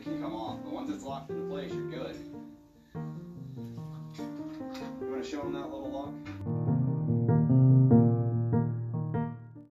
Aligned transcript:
It 0.00 0.04
can 0.04 0.22
come 0.22 0.34
off. 0.34 0.60
But 0.64 0.72
once 0.72 0.90
it's 0.90 1.04
locked 1.04 1.30
into 1.30 1.46
place, 1.46 1.70
you're 1.74 1.90
good. 1.90 2.16
You 2.94 3.00
want 5.10 5.22
to 5.22 5.30
show 5.30 5.42
them 5.42 5.52
that 5.52 5.70
little 5.70 5.90
lock? 5.90 6.14